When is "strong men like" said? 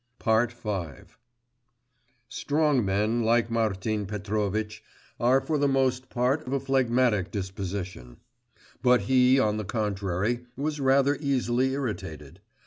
2.27-3.51